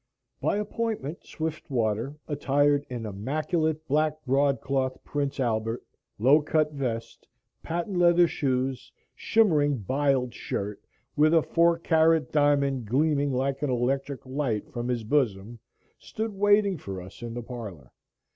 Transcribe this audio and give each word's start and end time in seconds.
By 0.41 0.57
appointment, 0.57 1.23
Swiftwater, 1.27 2.15
attired 2.27 2.87
in 2.89 3.05
immaculate 3.05 3.87
black 3.87 4.15
broadcloth 4.25 4.97
Prince 5.03 5.39
Albert, 5.39 5.83
low 6.17 6.41
cut 6.41 6.71
vest, 6.71 7.27
patent 7.61 7.99
leather 7.99 8.27
shoes, 8.27 8.91
shimmering 9.13 9.77
"biled" 9.77 10.33
shirt, 10.33 10.81
with 11.15 11.35
a 11.35 11.43
four 11.43 11.77
karat 11.77 12.31
diamond 12.31 12.87
gleaming 12.87 13.31
like 13.31 13.61
an 13.61 13.69
electric 13.69 14.25
light 14.25 14.71
from 14.71 14.87
his 14.87 15.03
bosom, 15.03 15.59
stood 15.99 16.33
waiting 16.33 16.79
for 16.79 16.99
us 16.99 17.21
in 17.21 17.35
the 17.35 17.43
parlor. 17.43 17.91